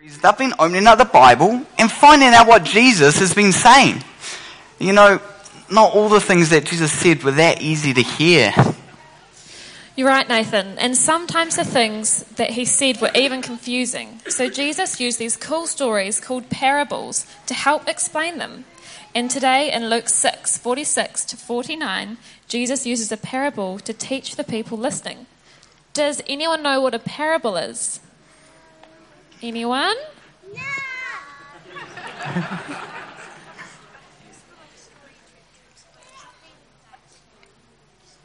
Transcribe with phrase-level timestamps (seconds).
[0.00, 4.04] They've been opening up the Bible and finding out what Jesus has been saying.
[4.78, 5.20] You know,
[5.72, 8.54] not all the things that Jesus said were that easy to hear.
[9.96, 10.78] You're right, Nathan.
[10.78, 14.20] And sometimes the things that he said were even confusing.
[14.28, 18.66] So Jesus used these cool stories called parables to help explain them.
[19.16, 24.44] And today in Luke 6 46 to 49, Jesus uses a parable to teach the
[24.44, 25.26] people listening.
[25.92, 27.98] Does anyone know what a parable is?
[29.40, 29.94] Anyone?
[30.52, 30.62] No.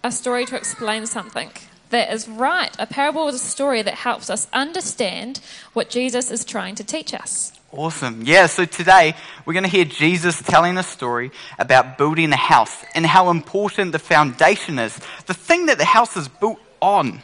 [0.03, 1.51] a story to explain something.
[1.91, 2.75] That is right.
[2.79, 5.39] A parable is a story that helps us understand
[5.73, 7.53] what Jesus is trying to teach us.
[7.71, 8.23] Awesome.
[8.23, 12.83] Yeah, so today we're going to hear Jesus telling a story about building a house
[12.95, 17.21] and how important the foundation is, the thing that the house is built on.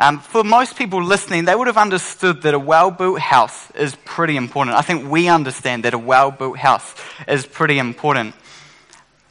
[0.00, 3.96] Um, for most people listening, they would have understood that a well built house is
[4.04, 4.76] pretty important.
[4.76, 6.94] I think we understand that a well built house
[7.26, 8.34] is pretty important.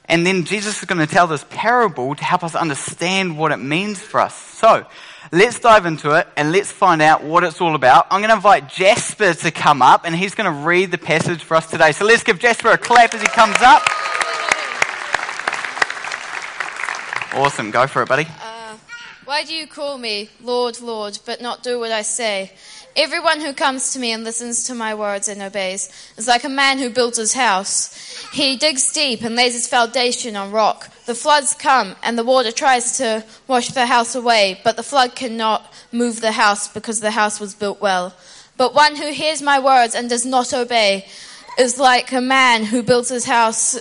[0.10, 3.58] And then Jesus is going to tell this parable to help us understand what it
[3.58, 4.36] means for us.
[4.36, 4.86] So,
[5.32, 8.08] let's dive into it and let's find out what it's all about.
[8.10, 11.44] I'm going to invite Jasper to come up and he's going to read the passage
[11.44, 11.92] for us today.
[11.92, 13.84] So let's give Jasper a clap as he comes up.
[17.34, 17.72] Awesome.
[17.72, 18.28] Go for it, buddy.
[19.28, 22.54] Why do you call me Lord, Lord, but not do what I say?
[22.96, 26.60] Everyone who comes to me and listens to my words and obeys is like a
[26.64, 27.94] man who builds his house.
[28.32, 30.90] He digs deep and lays his foundation on rock.
[31.08, 35.14] The floods come and the water tries to wash the house away, but the flood
[35.14, 38.16] cannot move the house because the house was built well.
[38.56, 41.06] But one who hears my words and does not obey
[41.60, 43.78] is like a man who builds his house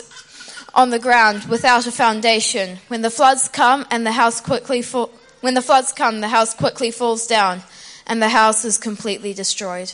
[0.75, 2.79] on the ground without a foundation.
[2.89, 5.07] When the floods come and the house quickly fa-
[5.47, 7.63] when the floods come, the house quickly falls down
[8.09, 9.93] and the house is completely destroyed.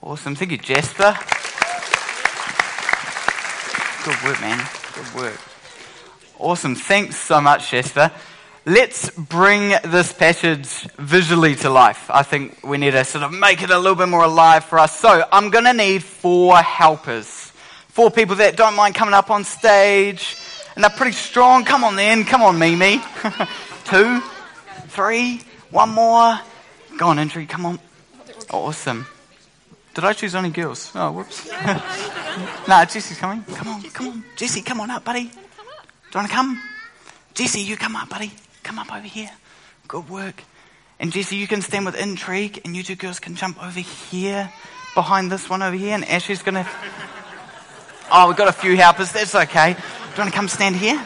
[0.00, 0.34] Awesome.
[0.34, 1.14] Thank you, Jasper.
[4.06, 4.66] Good work, man.
[4.94, 5.38] Good work.
[6.38, 6.74] Awesome.
[6.74, 8.10] Thanks so much, Jasper.
[8.64, 12.08] Let's bring this passage visually to life.
[12.08, 14.78] I think we need to sort of make it a little bit more alive for
[14.78, 14.98] us.
[14.98, 17.52] So I'm going to need four helpers.
[17.88, 20.38] Four people that don't mind coming up on stage.
[20.74, 21.66] And they're pretty strong.
[21.66, 22.24] Come on then.
[22.24, 23.02] Come on, Mimi.
[23.84, 24.22] Two,
[24.96, 26.40] three, one more.
[26.96, 27.78] Go on, Entry, come on.
[28.50, 29.06] Awesome.
[29.94, 30.90] Did I choose only girls?
[30.94, 31.46] Oh, whoops.
[32.68, 33.44] nah, Jesse's coming.
[33.44, 34.24] Come on, come on.
[34.36, 35.24] Jesse, come on up, buddy.
[35.24, 36.62] Do you want to come?
[37.34, 38.32] Jesse, you come up, buddy.
[38.62, 39.30] Come up over here.
[39.86, 40.42] Good work.
[40.98, 44.50] And Jesse, you can stand with intrigue, and you two girls can jump over here,
[44.94, 46.66] behind this one over here, and Ashleigh's going to.
[48.10, 49.12] Oh, we've got a few helpers.
[49.12, 49.74] That's okay.
[49.74, 51.02] Do you want to come stand here?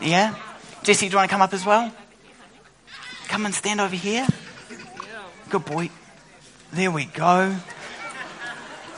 [0.00, 0.36] Yeah?
[0.84, 1.92] Jesse, do you want to come up as well?
[3.28, 4.26] Come and stand over here.
[5.50, 5.90] Good boy.
[6.72, 7.56] There we go.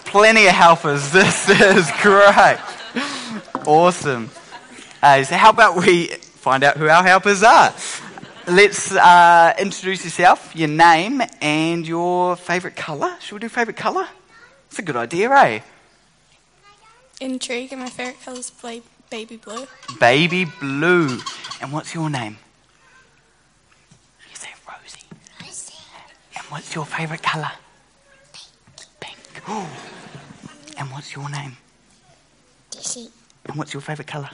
[0.07, 1.13] Plenty of helpers.
[1.13, 2.59] This is great.
[3.67, 4.31] Awesome.
[5.03, 7.75] Uh, so, how about we find out who our helpers are?
[8.47, 13.17] Let's uh, introduce yourself, your name, and your favourite colour.
[13.21, 14.07] Should we do favourite colour?
[14.69, 15.61] It's a good idea, eh?
[17.21, 18.53] Intrigue, and my favourite colour is
[19.11, 19.67] baby blue.
[19.99, 21.19] Baby blue.
[21.61, 22.39] And what's your name?
[25.41, 25.49] And
[26.51, 27.51] what's your favourite colour?
[28.33, 28.49] Pink.
[29.01, 29.49] Pink.
[29.49, 29.67] Ooh.
[30.79, 31.57] And what's your name?
[32.71, 33.09] Dizzy.
[33.47, 34.31] And what's your favourite colour?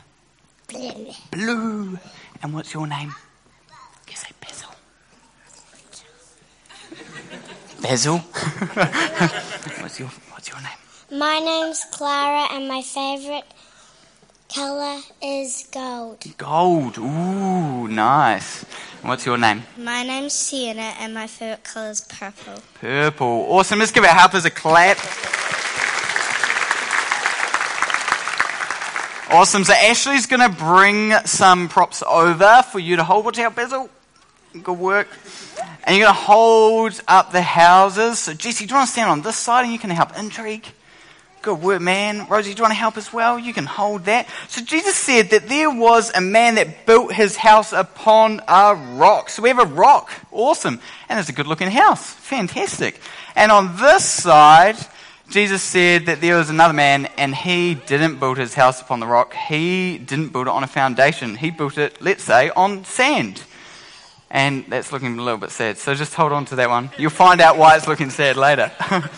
[0.68, 1.12] Blue.
[1.30, 1.98] Blue.
[2.42, 3.14] And what's your name?
[4.08, 4.70] You say Basil.
[7.80, 8.18] Basil.
[9.80, 11.18] what's your What's your name?
[11.20, 13.44] My name's Clara, and my favourite
[14.52, 16.24] colour is gold.
[16.36, 16.98] Gold.
[16.98, 18.64] Ooh, nice.
[19.02, 19.64] What's your name?
[19.76, 22.62] My name's Sienna, and my favourite colour is purple.
[22.75, 23.46] Purple.
[23.50, 23.81] Awesome.
[23.81, 24.96] Let's give our helpers a clap.
[29.32, 29.64] Awesome.
[29.64, 33.25] So Ashleigh's going to bring some props over for you to hold.
[33.25, 33.90] Watch out, Basil.
[34.62, 35.08] Good work.
[35.82, 38.20] And you're going to hold up the houses.
[38.20, 40.66] So Jesse, do you want to stand on this side and you can help intrigue?
[41.42, 42.28] Good work, man.
[42.28, 43.36] Rosie, do you want to help as well?
[43.36, 44.28] You can hold that.
[44.46, 49.28] So Jesus said that there was a man that built his house upon a rock.
[49.28, 50.12] So we have a rock.
[50.30, 50.80] Awesome.
[51.08, 52.12] And it's a good looking house.
[52.12, 53.00] Fantastic.
[53.34, 54.76] And on this side,
[55.30, 59.08] Jesus said that there was another man and he didn't build his house upon the
[59.08, 59.34] rock.
[59.34, 61.34] He didn't build it on a foundation.
[61.34, 63.42] He built it, let's say, on sand.
[64.30, 65.76] And that's looking a little bit sad.
[65.76, 66.90] So just hold on to that one.
[66.96, 68.70] You'll find out why it's looking sad later.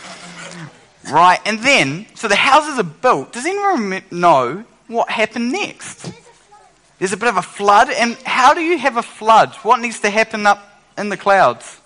[1.11, 3.33] right, and then, so the houses are built.
[3.33, 6.13] Does anyone know what happened next?
[6.99, 7.91] There's a bit of a flood.
[7.91, 9.55] And how do you have a flood?
[9.57, 11.81] What needs to happen up in the clouds?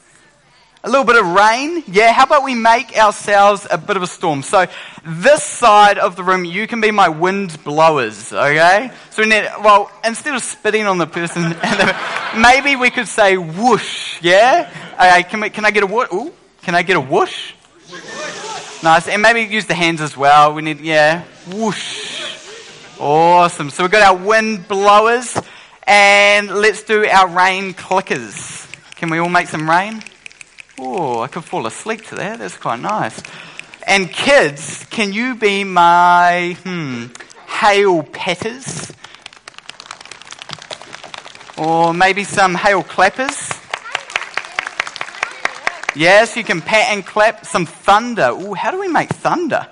[0.85, 1.83] A little bit of rain?
[1.89, 4.43] Yeah, how about we make ourselves a bit of a storm?
[4.43, 4.67] So,
[5.05, 8.93] this side of the room, you can be my wind blowers, okay?
[9.11, 11.57] So, we need, well, instead of spitting on the person,
[12.41, 14.71] maybe we could say whoosh, yeah?
[14.95, 16.31] Okay, can, we, can I get a whoosh?
[16.63, 17.55] Can I get a whoosh?
[18.81, 20.55] Nice, and maybe use the hands as well.
[20.55, 22.23] We need, yeah, whoosh.
[23.01, 23.71] Awesome.
[23.71, 25.37] So, we've got our wind blowers,
[25.85, 28.73] and let's do our rain clickers.
[28.95, 30.03] Can we all make some rain?
[30.79, 32.39] Oh, I could fall asleep to that.
[32.39, 33.21] That's quite nice.
[33.85, 37.07] And kids, can you be my hmm,
[37.49, 38.93] hail petters?
[41.57, 43.58] Or maybe some hail clappers?
[45.99, 47.45] Yes, you can pat and clap.
[47.45, 48.29] Some thunder.
[48.31, 49.67] Ooh, how do we make thunder?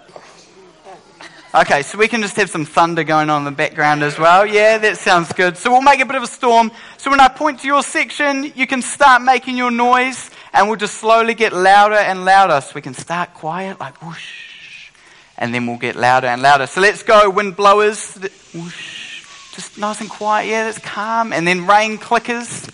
[1.54, 4.44] Okay, so we can just have some thunder going on in the background as well.
[4.44, 5.56] Yeah, that sounds good.
[5.56, 6.72] So we'll make a bit of a storm.
[6.96, 10.76] So when I point to your section, you can start making your noise and we'll
[10.76, 12.60] just slowly get louder and louder.
[12.60, 14.90] So we can start quiet, like whoosh,
[15.38, 16.66] and then we'll get louder and louder.
[16.66, 18.16] So let's go, wind blowers,
[18.52, 20.48] whoosh, just nice and quiet.
[20.48, 21.32] Yeah, that's calm.
[21.32, 22.68] And then rain clickers.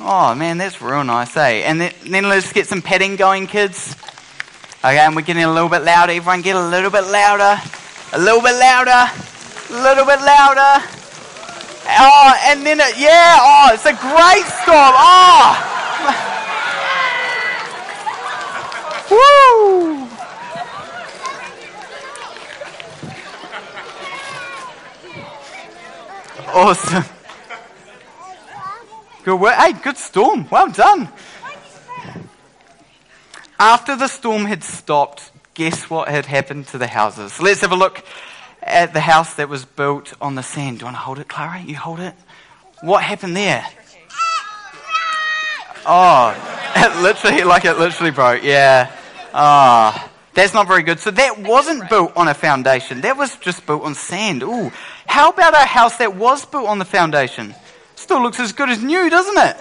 [0.00, 1.62] Oh man, that's real nice, eh?
[1.66, 1.92] And then,
[2.28, 3.96] let's get some petting going, kids.
[4.78, 6.12] Okay, and we're getting a little bit louder.
[6.12, 7.60] Everyone get a little bit louder.
[8.12, 8.90] A little bit louder.
[8.90, 10.84] A little bit louder.
[11.90, 14.94] Oh, and then, it, yeah, oh, it's a great storm.
[14.94, 15.74] Oh!
[19.10, 20.08] Woo!
[26.54, 27.04] Awesome.
[29.28, 29.56] Good work.
[29.56, 30.48] Hey, good storm.
[30.50, 31.06] Well done.
[33.60, 37.38] After the storm had stopped, guess what had happened to the houses?
[37.38, 38.02] Let's have a look
[38.62, 40.78] at the house that was built on the sand.
[40.78, 41.60] Do you want to hold it, Clara?
[41.60, 42.14] You hold it.
[42.80, 43.66] What happened there?
[45.84, 46.32] Oh,
[46.76, 48.42] it literally, like it literally broke.
[48.42, 48.90] Yeah.
[49.34, 51.00] Ah, oh, that's not very good.
[51.00, 53.02] So that wasn't built on a foundation.
[53.02, 54.42] That was just built on sand.
[54.42, 54.72] Ooh.
[55.06, 57.54] How about a house that was built on the foundation?
[57.98, 59.56] Still looks as good as new, doesn't it?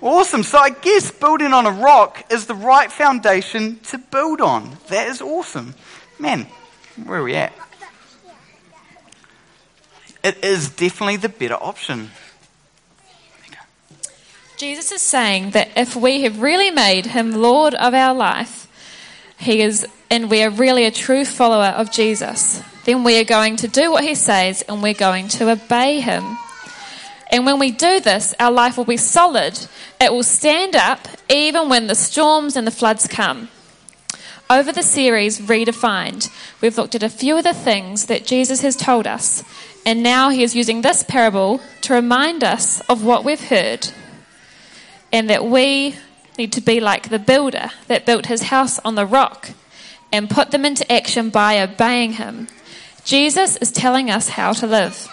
[0.00, 0.42] Awesome.
[0.42, 4.78] So I guess building on a rock is the right foundation to build on.
[4.88, 5.74] That is awesome.
[6.18, 6.46] Man,
[7.04, 7.52] where are we at?
[10.24, 12.10] It is definitely the better option.
[14.56, 18.66] Jesus is saying that if we have really made him Lord of our life,
[19.38, 23.56] he is, and we are really a true follower of Jesus, then we are going
[23.56, 26.38] to do what he says and we're going to obey him.
[27.30, 29.66] And when we do this, our life will be solid.
[30.00, 33.48] It will stand up even when the storms and the floods come.
[34.48, 36.30] Over the series Redefined,
[36.60, 39.42] we've looked at a few of the things that Jesus has told us,
[39.84, 43.88] and now he is using this parable to remind us of what we've heard
[45.12, 45.96] and that we
[46.38, 49.50] need to be like the builder that built his house on the rock
[50.12, 52.46] and put them into action by obeying him.
[53.04, 55.08] Jesus is telling us how to live.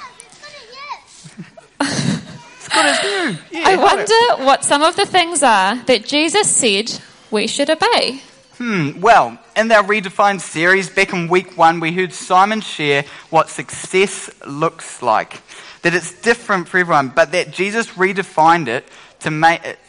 [2.75, 3.37] Yeah,
[3.67, 6.91] I wonder what some of the things are that Jesus said
[7.29, 8.21] we should obey.
[8.57, 13.49] Hmm, well, in our Redefined series, back in week one, we heard Simon share what
[13.49, 15.41] success looks like.
[15.81, 18.87] That it's different for everyone, but that Jesus redefined it
[19.19, 19.79] to make it,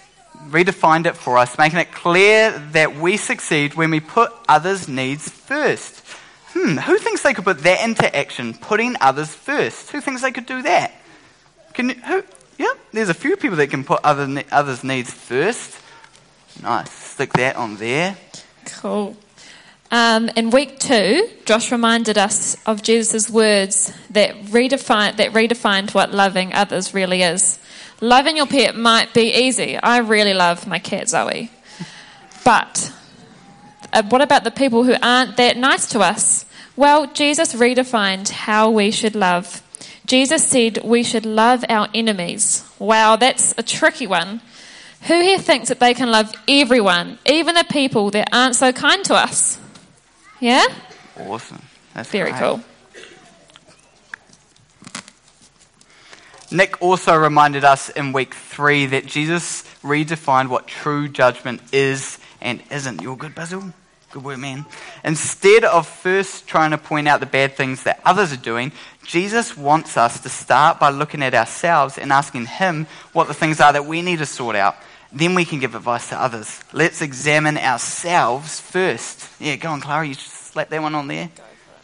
[0.48, 5.28] redefined it for us, making it clear that we succeed when we put others' needs
[5.28, 6.02] first.
[6.48, 9.90] Hmm, who thinks they could put that into action, putting others first?
[9.90, 10.92] Who thinks they could do that?
[11.75, 12.23] Can you, who?
[12.57, 15.76] Yeah, there's a few people that can put other others' needs first.
[16.62, 18.16] Nice, stick that on there.
[18.66, 19.16] Cool.
[19.90, 26.12] Um, in week two, Josh reminded us of Jesus' words that redefined, that redefined what
[26.12, 27.59] loving others really is.
[28.00, 29.76] Loving your pet might be easy.
[29.76, 31.50] I really love my cat Zoe.
[32.45, 32.93] But
[33.93, 36.45] uh, what about the people who aren't that nice to us?
[36.76, 39.62] Well, Jesus redefined how we should love.
[40.06, 42.64] Jesus said we should love our enemies.
[42.78, 44.40] Wow, that's a tricky one.
[45.02, 49.04] Who here thinks that they can love everyone, even the people that aren't so kind
[49.06, 49.58] to us?
[50.40, 50.64] Yeah?
[51.18, 51.62] Awesome.
[51.94, 52.40] That's Very great.
[52.42, 52.61] cool.
[56.50, 62.62] Nick also reminded us in week three that Jesus redefined what true judgment is and
[62.70, 63.02] isn't.
[63.02, 63.73] You're good, Basil?
[64.11, 64.64] Good work, man.
[65.04, 68.73] Instead of first trying to point out the bad things that others are doing,
[69.04, 73.61] Jesus wants us to start by looking at ourselves and asking Him what the things
[73.61, 74.76] are that we need to sort out.
[75.12, 76.61] Then we can give advice to others.
[76.73, 79.28] Let's examine ourselves first.
[79.40, 80.06] Yeah, go on, Clara.
[80.06, 81.30] You just slap that one on there.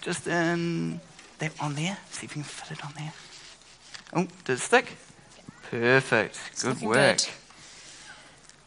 [0.00, 0.98] Just in
[1.38, 1.98] that one there.
[2.10, 3.12] See if you can fit it on there.
[4.14, 4.96] Oh, did it stick?
[5.70, 6.40] Perfect.
[6.62, 7.18] Good work.
[7.18, 7.28] good.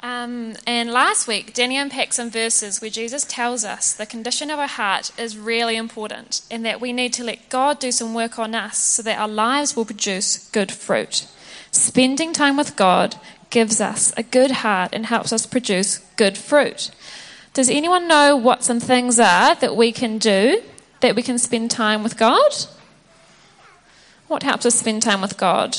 [0.03, 4.59] Um, and last week, Danny unpacked some verses where Jesus tells us the condition of
[4.59, 8.37] our heart is really important and that we need to let God do some work
[8.37, 11.25] on us so that our lives will produce good fruit.
[11.71, 13.15] Spending time with God
[13.49, 16.91] gives us a good heart and helps us produce good fruit.
[17.53, 20.61] Does anyone know what some things are that we can do
[20.99, 22.51] that we can spend time with God?
[24.27, 25.77] What helps us spend time with God?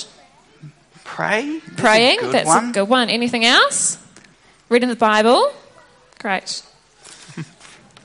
[1.05, 1.59] Pray.
[1.59, 3.11] That's a Praying, good that's a good one.
[3.11, 3.99] Anything else?
[4.75, 5.53] Reading the Bible?
[6.19, 6.65] Great.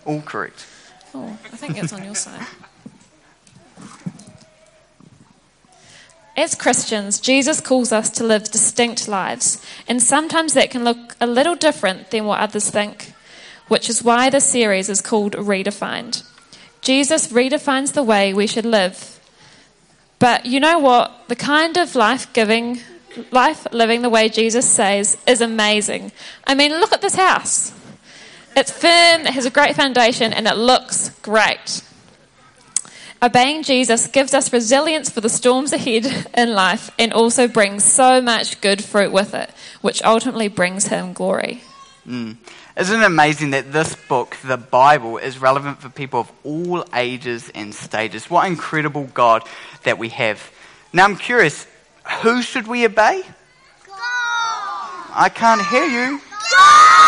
[0.06, 0.68] All correct.
[1.16, 2.46] Oh, I think it's on your side.
[6.38, 11.26] As Christians, Jesus calls us to live distinct lives, and sometimes that can look a
[11.26, 13.14] little different than what others think,
[13.68, 16.24] which is why this series is called Redefined.
[16.82, 19.20] Jesus redefines the way we should live.
[20.20, 21.30] But you know what?
[21.30, 22.82] The kind of life giving,
[23.32, 26.12] life living the way Jesus says is amazing.
[26.46, 27.74] I mean, look at this house.
[28.56, 31.84] It's firm, it has a great foundation, and it looks great.
[33.22, 38.22] Obeying Jesus gives us resilience for the storms ahead in life and also brings so
[38.22, 39.50] much good fruit with it,
[39.82, 41.62] which ultimately brings Him glory.
[42.08, 42.38] Mm.
[42.78, 47.52] Isn't it amazing that this book, the Bible, is relevant for people of all ages
[47.54, 48.30] and stages?
[48.30, 49.44] What incredible God
[49.84, 50.52] that we have.
[50.94, 51.68] Now, I'm curious,
[52.22, 53.22] who should we obey?
[53.86, 53.96] God.
[55.14, 56.22] I can't hear you.
[56.52, 57.00] God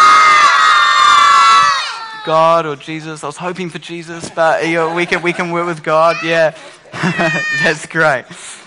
[2.23, 3.23] God or Jesus.
[3.23, 6.17] I was hoping for Jesus, but you know, we can we can work with God.
[6.23, 6.55] Yeah,
[7.63, 8.25] that's great.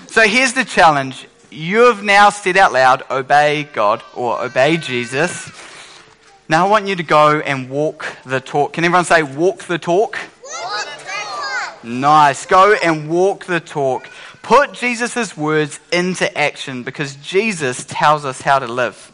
[0.08, 5.50] So here's the challenge: you have now said out loud, "Obey God" or "Obey Jesus."
[6.48, 8.74] Now I want you to go and walk the talk.
[8.74, 10.18] Can everyone say walk the talk?
[10.42, 11.84] "walk the talk"?
[11.84, 12.46] Nice.
[12.46, 14.08] Go and walk the talk.
[14.44, 19.10] Put Jesus' words into action because Jesus tells us how to live.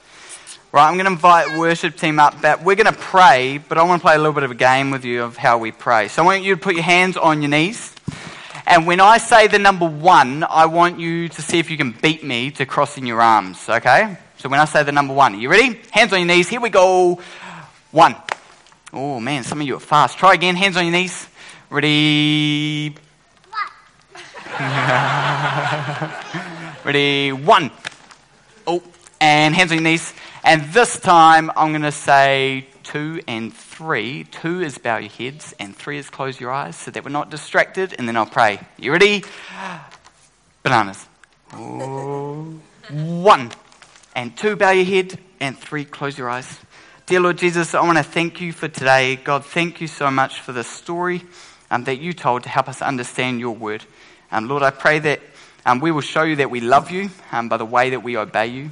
[0.73, 3.85] Right, I'm going to invite worship team up, but we're going to pray, but I
[3.85, 6.09] want to play a little bit of a game with you of how we pray.
[6.09, 7.95] So I want you to put your hands on your knees.
[8.67, 11.93] And when I say the number one, I want you to see if you can
[11.93, 14.19] beat me to crossing your arms, okay?
[14.39, 15.81] So when I say the number one, are you ready?
[15.93, 16.49] Hands on your knees.
[16.49, 17.21] Here we go.
[17.93, 18.17] One.
[18.93, 20.19] Oh man, some of you are fast.
[20.19, 20.57] Try again.
[20.57, 21.29] Hands on your knees.
[21.71, 22.97] Ready?
[26.85, 27.33] Ready?
[27.33, 27.71] One.
[28.67, 28.83] Oh,
[29.21, 30.13] and hands on your knees.
[30.45, 34.25] And this time I'm going to say two and three.
[34.25, 37.31] Two is bow your heads, and three is close your eyes so that we're not
[37.31, 38.61] distracted, and then I'll pray.
[38.77, 39.25] You ready?
[40.63, 41.07] Bananas.
[42.91, 43.51] One.
[44.15, 46.59] And two, bow your head, and three, close your eyes.
[47.07, 49.17] Dear Lord Jesus, I want to thank you for today.
[49.17, 51.23] God, thank you so much for the story
[51.71, 53.85] um, that you told to help us understand your word.
[54.33, 55.21] Um, Lord, I pray that
[55.67, 58.17] um, we will show you that we love you um, by the way that we
[58.17, 58.71] obey you.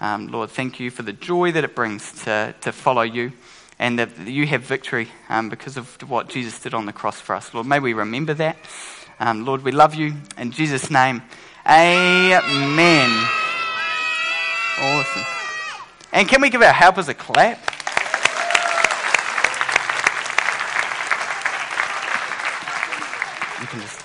[0.00, 3.32] Um, Lord, thank you for the joy that it brings to, to follow you
[3.78, 7.34] and that you have victory um, because of what Jesus did on the cross for
[7.34, 7.52] us.
[7.52, 8.56] Lord, may we remember that.
[9.18, 10.14] Um, Lord, we love you.
[10.38, 11.22] In Jesus' name,
[11.66, 13.28] amen.
[14.78, 15.24] Awesome.
[16.12, 17.58] And can we give our helpers a clap?
[23.60, 24.01] You can just